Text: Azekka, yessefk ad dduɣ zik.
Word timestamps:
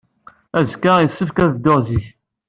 Azekka, 0.57 0.93
yessefk 1.03 1.37
ad 1.43 1.51
dduɣ 1.53 1.79
zik. 1.87 2.05